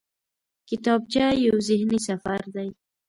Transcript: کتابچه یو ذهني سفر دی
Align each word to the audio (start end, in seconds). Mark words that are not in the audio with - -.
کتابچه 0.69 1.25
یو 1.45 1.55
ذهني 1.67 1.99
سفر 2.07 2.41
دی 2.55 2.69